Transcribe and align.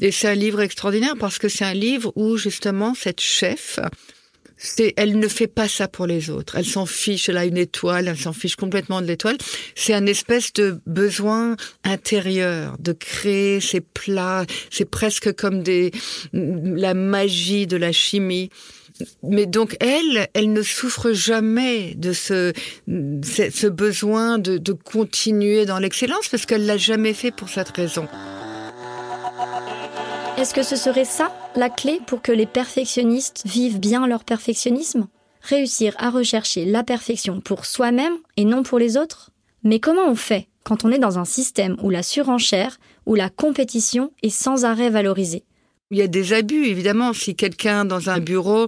et 0.00 0.10
c'est 0.10 0.28
un 0.28 0.34
livre 0.34 0.60
extraordinaire 0.60 1.14
parce 1.18 1.38
que 1.38 1.48
c'est 1.48 1.64
un 1.64 1.74
livre 1.74 2.12
où 2.16 2.36
justement 2.36 2.94
cette 2.94 3.20
chef, 3.20 3.78
elle 4.96 5.18
ne 5.18 5.28
fait 5.28 5.46
pas 5.46 5.68
ça 5.68 5.88
pour 5.88 6.06
les 6.06 6.30
autres. 6.30 6.56
Elle 6.56 6.64
s'en 6.64 6.86
fiche, 6.86 7.28
elle 7.28 7.36
a 7.36 7.44
une 7.44 7.56
étoile, 7.56 8.08
elle 8.08 8.18
s'en 8.18 8.32
fiche 8.32 8.56
complètement 8.56 9.00
de 9.00 9.06
l'étoile. 9.06 9.36
C'est 9.74 9.94
un 9.94 10.06
espèce 10.06 10.52
de 10.52 10.80
besoin 10.86 11.56
intérieur 11.82 12.76
de 12.78 12.92
créer 12.92 13.60
ces 13.60 13.80
plats. 13.80 14.44
C'est 14.70 14.88
presque 14.88 15.34
comme 15.34 15.62
des, 15.62 15.90
la 16.32 16.94
magie 16.94 17.66
de 17.66 17.76
la 17.76 17.92
chimie. 17.92 18.50
Mais 19.24 19.46
donc 19.46 19.76
elle, 19.80 20.28
elle 20.34 20.52
ne 20.52 20.62
souffre 20.62 21.12
jamais 21.12 21.94
de 21.96 22.12
ce, 22.12 22.52
ce 22.86 23.66
besoin 23.66 24.38
de, 24.38 24.56
de 24.56 24.72
continuer 24.72 25.66
dans 25.66 25.80
l'excellence 25.80 26.28
parce 26.28 26.46
qu'elle 26.46 26.64
l'a 26.64 26.76
jamais 26.76 27.12
fait 27.12 27.32
pour 27.32 27.48
cette 27.48 27.70
raison. 27.70 28.06
Est-ce 30.36 30.52
que 30.52 30.64
ce 30.64 30.74
serait 30.74 31.04
ça, 31.04 31.32
la 31.54 31.70
clé 31.70 32.00
pour 32.08 32.20
que 32.20 32.32
les 32.32 32.46
perfectionnistes 32.46 33.42
vivent 33.46 33.78
bien 33.78 34.04
leur 34.08 34.24
perfectionnisme? 34.24 35.06
Réussir 35.42 35.94
à 35.96 36.10
rechercher 36.10 36.64
la 36.64 36.82
perfection 36.82 37.40
pour 37.40 37.66
soi-même 37.66 38.14
et 38.36 38.44
non 38.44 38.64
pour 38.64 38.80
les 38.80 38.96
autres? 38.96 39.30
Mais 39.62 39.78
comment 39.78 40.08
on 40.08 40.16
fait 40.16 40.48
quand 40.64 40.84
on 40.84 40.90
est 40.90 40.98
dans 40.98 41.20
un 41.20 41.24
système 41.24 41.76
où 41.82 41.90
la 41.90 42.02
surenchère, 42.02 42.78
où 43.06 43.14
la 43.14 43.30
compétition 43.30 44.10
est 44.24 44.30
sans 44.30 44.64
arrêt 44.64 44.90
valorisée? 44.90 45.44
Il 45.92 45.98
y 45.98 46.02
a 46.02 46.08
des 46.08 46.32
abus, 46.32 46.66
évidemment. 46.66 47.12
Si 47.12 47.36
quelqu'un 47.36 47.84
dans 47.84 48.10
un 48.10 48.18
bureau 48.18 48.66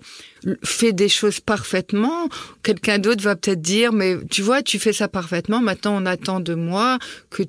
fait 0.62 0.93
des 0.93 1.09
choses 1.09 1.41
parfaitement, 1.41 2.28
quelqu'un 2.62 3.00
d'autre 3.00 3.22
va 3.25 3.34
peut-être 3.34 3.60
dire, 3.60 3.93
mais 3.93 4.16
tu 4.31 4.43
vois, 4.43 4.62
tu 4.62 4.78
fais 4.78 4.93
ça 4.93 5.09
parfaitement, 5.09 5.60
maintenant 5.60 6.00
on 6.00 6.06
attend 6.06 6.38
de 6.38 6.54
moi 6.54 6.98
que 7.31 7.43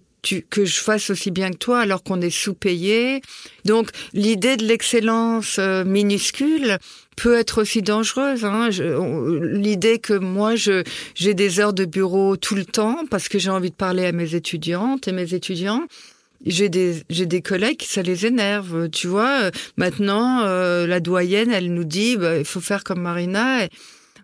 que 0.49 0.65
je 0.65 0.79
fasse 0.79 1.09
aussi 1.09 1.31
bien 1.31 1.51
que 1.51 1.57
toi 1.57 1.79
alors 1.79 2.03
qu'on 2.03 2.21
est 2.21 2.29
sous-payé. 2.29 3.21
Donc 3.65 3.89
l'idée 4.13 4.57
de 4.57 4.65
l'excellence 4.65 5.57
euh, 5.59 5.83
minuscule 5.83 6.77
peut 7.15 7.37
être 7.37 7.61
aussi 7.61 7.81
dangereuse. 7.81 8.45
Hein. 8.45 8.69
L'idée 9.41 9.99
que 9.99 10.13
moi, 10.13 10.55
je 10.55 10.83
j'ai 11.15 11.33
des 11.33 11.59
heures 11.59 11.73
de 11.73 11.85
bureau 11.85 12.37
tout 12.37 12.55
le 12.55 12.65
temps 12.65 12.99
parce 13.09 13.27
que 13.27 13.39
j'ai 13.39 13.49
envie 13.49 13.71
de 13.71 13.75
parler 13.75 14.05
à 14.05 14.11
mes 14.11 14.35
étudiantes 14.35 15.07
et 15.07 15.11
mes 15.11 15.33
étudiants. 15.33 15.83
J'ai 16.45 16.69
des 16.69 17.03
j'ai 17.09 17.25
des 17.25 17.41
collègues 17.41 17.81
ça 17.81 18.03
les 18.03 18.25
énerve. 18.25 18.89
Tu 18.89 19.07
vois, 19.07 19.49
maintenant 19.75 20.41
euh, 20.43 20.85
la 20.85 20.99
doyenne, 20.99 21.51
elle 21.51 21.73
nous 21.73 21.83
dit 21.83 22.17
bah, 22.17 22.37
il 22.37 22.45
faut 22.45 22.61
faire 22.61 22.83
comme 22.83 23.01
Marina. 23.01 23.65
Et, 23.65 23.69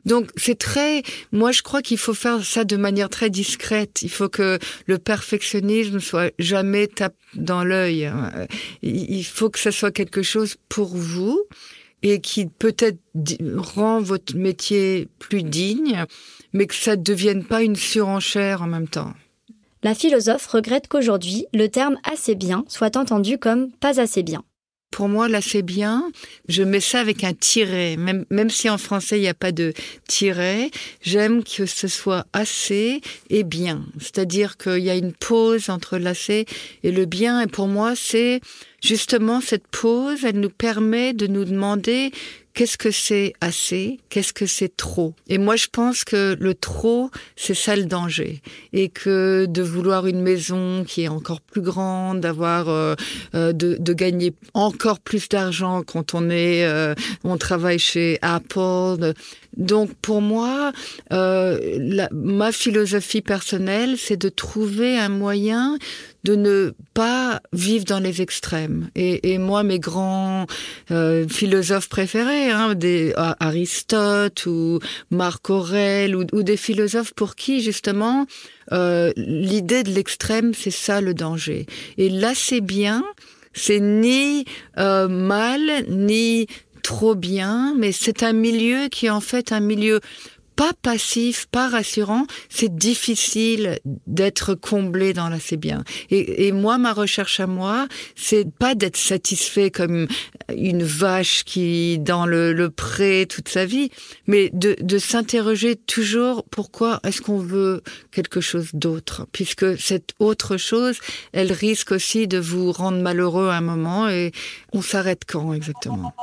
donc 0.06 0.30
c'est 0.36 0.58
très, 0.58 1.03
moi 1.31 1.52
je 1.52 1.62
crois 1.62 1.81
qu'il 1.81 1.97
faut 1.97 2.14
faire 2.14 2.44
ça 2.44 2.64
de 2.66 2.75
manière 2.75 3.09
très 3.09 3.30
discrète. 3.30 4.02
Il 4.02 4.09
faut 4.09 4.30
que 4.30 4.59
le 4.86 4.97
perfectionnisme 4.97 6.00
soit 6.00 6.34
jamais 6.40 6.88
tape 6.88 7.16
dans 7.36 7.64
l'œil. 7.64 8.12
Il 8.81 9.24
faut 9.24 9.50
que 9.50 9.59
ça 9.59 9.72
soit 9.72 9.92
quelque 9.92 10.22
chose 10.22 10.58
pour 10.69 10.96
vous 10.96 11.42
et 12.02 12.19
qui 12.19 12.46
peut-être 12.47 13.00
rend 13.56 14.02
votre 14.02 14.36
métier 14.36 15.08
plus 15.19 15.44
digne, 15.44 16.06
mais 16.52 16.68
que 16.68 16.75
ça 16.75 16.97
ne 16.97 17.02
devienne 17.02 17.46
pas 17.46 17.63
une 17.63 17.78
surenchère 17.78 18.62
en 18.62 18.68
même 18.68 18.90
temps. 18.90 19.13
La 19.84 19.96
philosophe 19.96 20.46
regrette 20.47 20.88
qu'aujourd'hui, 20.88 21.46
le 21.53 21.68
terme 21.68 21.97
assez 22.09 22.36
bien 22.36 22.66
soit 22.68 22.97
entendu 22.97 23.38
comme 23.38 23.72
pas 23.72 24.00
assez 24.00 24.24
bien. 24.24 24.44
Pour 24.94 25.09
moi, 25.09 25.28
là, 25.28 25.40
bien. 25.64 26.12
Je 26.48 26.62
mets 26.62 26.80
ça 26.80 27.00
avec 27.00 27.24
un 27.24 27.34
tiret. 27.34 27.98
Même, 27.98 28.26
même 28.30 28.52
si 28.52 28.70
en 28.70 28.78
français, 28.78 29.18
il 29.18 29.22
n'y 29.22 29.28
a 29.28 29.34
pas 29.34 29.52
de 29.52 29.74
tiret, 30.08 30.70
j'aime 31.02 31.44
que 31.44 31.66
ce 31.66 31.88
soit 31.88 32.28
assez 32.31 33.02
et 33.31 33.44
bien. 33.44 33.84
C'est-à-dire 34.00 34.56
qu'il 34.56 34.84
y 34.84 34.92
a 34.92 34.96
une 34.96 35.14
pause 35.14 35.72
entre 35.72 35.98
l'assez 35.98 36.46
et 36.84 36.92
le 36.92 37.06
bien. 37.06 37.42
Et 37.42 37.48
pour 37.48 37.68
moi, 37.68 37.96
c'est 37.96 38.40
justement 38.84 39.42
cette 39.42 39.68
pause, 39.68 40.26
elle 40.26 40.40
nous 40.40 40.52
permet 40.52 41.14
de 41.14 41.25
nous 41.25 41.46
demander 41.46 42.12
qu'est-ce 42.53 42.78
que 42.78 42.91
c'est 42.91 43.34
assez, 43.41 44.00
qu'est-ce 44.09 44.34
que 44.34 44.46
c'est 44.46 44.75
trop? 44.75 45.14
Et 45.28 45.38
moi, 45.38 45.56
je 45.56 45.68
pense 45.72 46.03
que 46.03 46.38
le 46.40 46.53
trop, 46.53 47.09
c'est 47.36 47.53
ça 47.53 47.75
le 47.75 47.86
danger. 47.86 48.41
Et 48.74 48.90
que 48.90 49.46
de 49.47 49.62
vouloir 49.62 50.08
une 50.08 50.22
maison 50.22 50.84
qui 50.84 51.03
est 51.03 51.08
encore 51.08 51.42
plus 51.42 51.62
grande, 51.62 52.22
d'avoir, 52.22 52.69
euh, 52.69 52.96
euh, 53.36 53.53
de, 53.53 53.78
de, 53.80 53.94
gagner 53.94 54.34
encore 54.53 55.00
plus 55.00 55.30
d'argent 55.30 55.84
quand 55.84 56.13
on 56.13 56.30
est, 56.30 56.66
euh, 56.66 56.94
on 57.24 57.38
travaille 57.38 57.80
chez 57.80 58.19
Apple. 58.22 59.13
Donc, 59.58 59.91
pour 60.02 60.22
moi, 60.22 60.72
la, 61.09 62.09
ma 62.12 62.52
philosophie 62.52 63.22
personnelle, 63.22 63.96
c'est 63.97 64.18
de 64.18 64.30
trouver 64.30 64.97
un 64.97 65.09
moyen 65.09 65.78
de 66.24 66.36
ne 66.36 66.74
pas 66.94 67.42
vivre 67.51 67.83
dans 67.86 68.00
les 68.00 68.22
extrêmes. 68.22 68.89
Et, 68.95 69.33
et 69.33 69.38
moi, 69.38 69.63
mes 69.63 69.80
grands 69.80 70.45
euh, 70.92 71.28
philosophes 71.28 71.89
préférés, 71.89 72.50
hein, 72.50 72.75
des 72.75 73.13
Aristote 73.16 74.45
ou 74.45 74.80
Marc 75.12 75.50
Aurèle, 75.50 76.16
ou, 76.16 76.25
ou, 76.31 76.44
des 76.44 76.57
philosophes 76.57 77.13
pour 77.13 77.36
qui 77.36 77.62
justement 77.62 78.25
euh, 78.72 79.12
l'idée 79.18 79.83
de 79.83 79.92
l'extrême, 79.92 80.54
c'est 80.54 80.72
ça 80.72 81.01
le 81.01 81.13
danger. 81.13 81.66
Et 81.98 82.10
là, 82.10 82.31
c'est 82.36 82.62
bien. 82.62 83.04
C'est 83.56 83.80
ni 83.80 84.45
euh, 84.80 85.07
mal 85.07 85.62
ni 85.88 86.48
trop 86.83 87.15
bien, 87.15 87.74
mais 87.77 87.91
c'est 87.91 88.21
un 88.21 88.33
milieu 88.33 88.89
qui 88.89 89.07
est 89.07 89.09
en 89.09 89.21
fait 89.21 89.51
un 89.51 89.59
milieu 89.59 90.00
pas 90.56 90.71
passif, 90.81 91.47
pas 91.47 91.68
rassurant, 91.68 92.25
c'est 92.50 92.75
difficile 92.75 93.80
d'être 94.07 94.53
comblé 94.53 95.13
dans 95.13 95.30
la 95.30 95.39
c'est 95.39 95.57
bien. 95.57 95.83
Et, 96.09 96.47
et, 96.47 96.51
moi, 96.51 96.77
ma 96.77 96.94
recherche 96.94 97.39
à 97.39 97.47
moi, 97.47 97.88
c'est 98.15 98.50
pas 98.50 98.75
d'être 98.75 98.97
satisfait 98.97 99.71
comme 99.71 100.07
une 100.56 100.83
vache 100.83 101.44
qui 101.44 101.97
dans 102.00 102.25
le, 102.25 102.53
le 102.53 102.69
pré 102.69 103.25
toute 103.27 103.50
sa 103.50 103.65
vie, 103.65 103.89
mais 104.27 104.50
de, 104.53 104.75
de 104.80 104.97
s'interroger 104.97 105.75
toujours 105.75 106.45
pourquoi 106.50 107.00
est-ce 107.03 107.21
qu'on 107.21 107.39
veut 107.39 107.81
quelque 108.12 108.41
chose 108.41 108.69
d'autre, 108.74 109.27
puisque 109.31 109.77
cette 109.80 110.12
autre 110.19 110.57
chose, 110.57 111.00
elle 111.31 111.51
risque 111.51 111.91
aussi 111.91 112.27
de 112.27 112.38
vous 112.38 112.71
rendre 112.71 113.01
malheureux 113.01 113.50
à 113.50 113.57
un 113.57 113.62
moment 113.62 114.07
et 114.07 114.31
on 114.71 114.81
s'arrête 114.81 115.24
quand 115.27 115.53
exactement? 115.53 116.13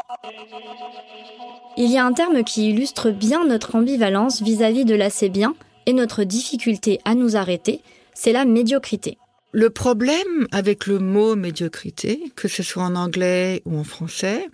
Il 1.77 1.91
y 1.91 1.99
a 1.99 2.05
un 2.05 2.12
terme 2.12 2.44
qui 2.44 2.71
illustre 2.71 3.11
bien 3.11 3.47
notre 3.47 3.77
ambivalence 3.77 4.43
vis-à-vis 4.43 4.85
de 4.85 4.94
l'assez 4.94 5.29
bien 5.29 5.55
et 5.87 5.93
notre 5.93 6.25
difficulté 6.25 6.99
à 7.05 7.15
nous 7.15 7.37
arrêter, 7.37 7.81
c'est 8.15 8.32
la 8.32 8.44
médiocrité. 8.44 9.19
Le 9.53 9.71
problème 9.71 10.47
avec 10.53 10.87
le 10.87 10.99
mot 10.99 11.35
médiocrité, 11.35 12.32
que 12.37 12.49
ce 12.49 12.62
soit 12.62 12.85
en 12.85 12.94
anglais 12.94 13.62
ou 13.65 13.79
en 13.79 13.85
français, 13.85 14.47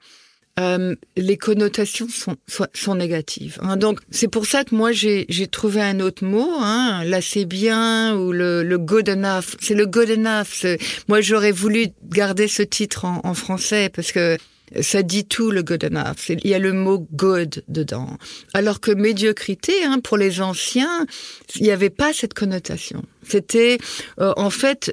euh, 0.59 0.95
les 1.19 1.37
connotations 1.37 2.09
sont, 2.09 2.37
sont 2.73 2.95
négatives. 2.95 3.59
Hein. 3.61 3.77
Donc 3.77 4.01
c'est 4.11 4.29
pour 4.29 4.47
ça 4.47 4.65
que 4.65 4.75
moi 4.75 4.93
j'ai 4.93 5.27
trouvé 5.49 5.83
un 5.83 6.01
autre 6.01 6.25
mot, 6.25 6.51
hein, 6.61 7.03
bien 7.47 8.17
ou 8.17 8.33
le, 8.33 8.63
le 8.63 8.79
good 8.79 9.09
enough. 9.11 9.57
C'est 9.61 9.75
le 9.75 9.85
good 9.85 10.09
enough. 10.09 10.65
Moi 11.09 11.21
j'aurais 11.21 11.53
voulu 11.53 11.89
garder 12.05 12.49
ce 12.49 12.63
titre 12.63 13.05
en 13.05 13.35
français 13.35 13.91
parce 13.91 14.13
que 14.13 14.39
ça 14.81 15.03
dit 15.03 15.25
tout 15.25 15.51
le 15.51 15.63
good 15.63 15.85
enough. 15.85 16.29
Il 16.29 16.47
y 16.47 16.55
a 16.55 16.59
le 16.59 16.73
mot 16.73 17.07
good 17.13 17.63
dedans. 17.69 18.19
Alors 18.55 18.81
que 18.81 18.91
médiocrité, 18.91 19.85
hein, 19.85 20.01
pour 20.03 20.17
les 20.17 20.41
anciens, 20.41 21.07
il 21.57 21.63
n'y 21.63 21.71
avait 21.71 21.91
pas 21.91 22.13
cette 22.13 22.35
connotation. 22.35 23.03
C'était 23.29 23.79
euh, 24.21 24.33
en 24.37 24.51
fait 24.51 24.93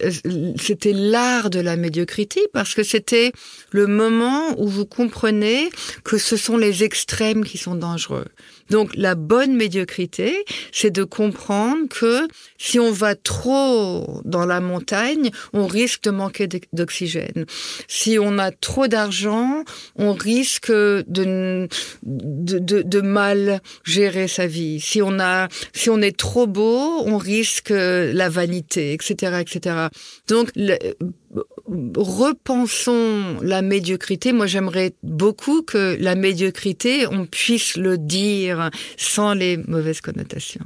c'était 0.59 0.93
l'art 0.93 1.49
de 1.49 1.59
la 1.59 1.75
médiocrité 1.75 2.41
parce 2.53 2.73
que 2.75 2.83
c'était 2.83 3.31
le 3.71 3.87
moment 3.87 4.59
où 4.59 4.67
vous 4.67 4.85
comprenez 4.85 5.69
que 6.03 6.17
ce 6.17 6.37
sont 6.37 6.57
les 6.57 6.83
extrêmes 6.83 7.43
qui 7.43 7.57
sont 7.57 7.75
dangereux. 7.75 8.25
Donc 8.69 8.91
la 8.95 9.15
bonne 9.15 9.55
médiocrité, 9.55 10.45
c'est 10.71 10.91
de 10.91 11.03
comprendre 11.03 11.87
que 11.89 12.27
si 12.57 12.79
on 12.79 12.91
va 12.91 13.15
trop 13.15 14.21
dans 14.25 14.45
la 14.45 14.61
montagne, 14.61 15.31
on 15.53 15.67
risque 15.67 16.03
de 16.03 16.11
manquer 16.11 16.47
d'oxygène. 16.71 17.45
Si 17.87 18.17
on 18.19 18.37
a 18.39 18.51
trop 18.51 18.87
d'argent, 18.87 19.63
on 19.95 20.13
risque 20.13 20.71
de, 20.71 21.67
de, 22.03 23.01
mal 23.01 23.61
gérer 23.83 24.27
sa 24.27 24.47
vie. 24.47 24.79
Si 24.79 25.01
on 25.01 25.19
a, 25.19 25.49
si 25.73 25.89
on 25.89 26.01
est 26.01 26.17
trop 26.17 26.47
beau, 26.47 27.03
on 27.05 27.17
risque 27.17 27.71
la 27.71 28.22
vanité, 28.29 28.93
etc., 28.93 29.41
etc. 29.41 29.87
Donc, 30.27 30.51
repensons 31.95 33.37
la 33.41 33.61
médiocrité. 33.61 34.33
Moi, 34.33 34.47
j'aimerais 34.47 34.93
beaucoup 35.03 35.61
que 35.61 35.97
la 35.99 36.15
médiocrité, 36.15 37.07
on 37.07 37.25
puisse 37.25 37.77
le 37.77 37.97
dire 37.97 38.69
sans 38.97 39.33
les 39.33 39.57
mauvaises 39.57 40.01
connotations. 40.01 40.65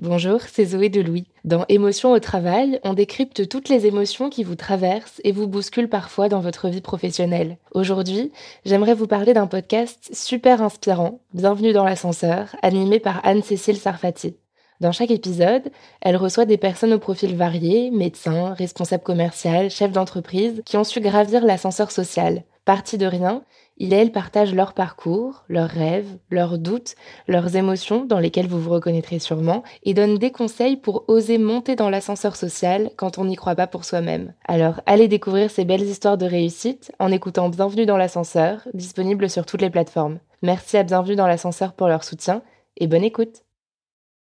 Bonjour, 0.00 0.40
c'est 0.40 0.64
Zoé 0.64 0.88
de 0.88 1.00
Louis. 1.00 1.28
Dans 1.44 1.64
Émotions 1.68 2.10
au 2.10 2.18
travail, 2.18 2.80
on 2.82 2.94
décrypte 2.94 3.48
toutes 3.48 3.68
les 3.68 3.86
émotions 3.86 4.28
qui 4.28 4.42
vous 4.42 4.56
traversent 4.56 5.20
et 5.22 5.30
vous 5.30 5.46
bousculent 5.46 5.88
parfois 5.88 6.28
dans 6.28 6.40
votre 6.40 6.68
vie 6.68 6.80
professionnelle. 6.80 7.58
Aujourd'hui, 7.74 8.32
j'aimerais 8.64 8.94
vous 8.94 9.06
parler 9.06 9.34
d'un 9.34 9.46
podcast 9.46 10.10
super 10.12 10.62
inspirant, 10.62 11.20
Bienvenue 11.32 11.72
dans 11.72 11.84
l'ascenseur, 11.84 12.56
animé 12.62 12.98
par 12.98 13.24
Anne-Cécile 13.24 13.76
Sarfati. 13.76 14.34
Dans 14.80 14.92
chaque 14.92 15.10
épisode, 15.10 15.70
elle 16.00 16.16
reçoit 16.16 16.46
des 16.46 16.58
personnes 16.58 16.92
au 16.92 16.98
profil 16.98 17.36
varié, 17.36 17.90
médecins, 17.90 18.54
responsables 18.54 19.04
commerciaux, 19.04 19.68
chefs 19.68 19.92
d'entreprise, 19.92 20.62
qui 20.64 20.76
ont 20.76 20.84
su 20.84 21.00
gravir 21.00 21.44
l'ascenseur 21.44 21.90
social. 21.90 22.42
Partis 22.64 22.98
de 22.98 23.06
rien, 23.06 23.42
il 23.76 23.92
et 23.92 23.96
elle 23.96 24.12
partagent 24.12 24.54
leur 24.54 24.72
parcours, 24.72 25.44
leurs 25.48 25.68
rêves, 25.68 26.16
leurs 26.30 26.58
doutes, 26.58 26.94
leurs 27.28 27.56
émotions 27.56 28.04
dans 28.04 28.18
lesquelles 28.18 28.48
vous 28.48 28.60
vous 28.60 28.70
reconnaîtrez 28.70 29.18
sûrement, 29.18 29.62
et 29.82 29.94
donnent 29.94 30.18
des 30.18 30.32
conseils 30.32 30.76
pour 30.76 31.04
oser 31.08 31.38
monter 31.38 31.76
dans 31.76 31.90
l'ascenseur 31.90 32.34
social 32.34 32.90
quand 32.96 33.18
on 33.18 33.26
n'y 33.26 33.36
croit 33.36 33.54
pas 33.54 33.66
pour 33.66 33.84
soi-même. 33.84 34.32
Alors 34.48 34.80
allez 34.86 35.08
découvrir 35.08 35.50
ces 35.50 35.64
belles 35.64 35.82
histoires 35.82 36.18
de 36.18 36.26
réussite 36.26 36.90
en 36.98 37.12
écoutant 37.12 37.48
Bienvenue 37.48 37.86
dans 37.86 37.98
l'ascenseur, 37.98 38.66
disponible 38.72 39.28
sur 39.28 39.44
toutes 39.46 39.62
les 39.62 39.70
plateformes. 39.70 40.18
Merci 40.42 40.76
à 40.78 40.82
Bienvenue 40.82 41.16
dans 41.16 41.26
l'ascenseur 41.26 41.74
pour 41.74 41.88
leur 41.88 42.02
soutien, 42.02 42.42
et 42.76 42.86
bonne 42.86 43.04
écoute 43.04 43.43